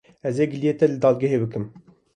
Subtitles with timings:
[0.27, 1.65] Ez ê giliyê te li dadgehê bikim.